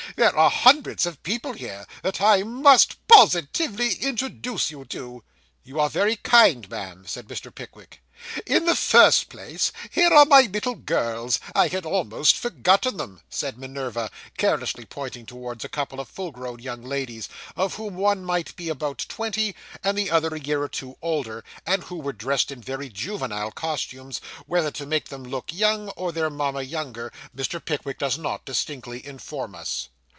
[0.17, 5.23] There are hundreds of people here, that I must positively introduce you to.'
[5.63, 7.53] 'You are very kind, ma'am,' said Mr.
[7.53, 8.01] Pickwick.
[8.45, 13.57] 'In the first place, here are my little girls; I had almost forgotten them,' said
[13.57, 18.53] Minerva, carelessly pointing towards a couple of full grown young ladies, of whom one might
[18.57, 22.51] be about twenty, and the other a year or two older, and who were dressed
[22.51, 27.63] in very juvenile costumes whether to make them look young, or their mamma younger, Mr.
[27.63, 29.87] Pickwick does not distinctly inform us.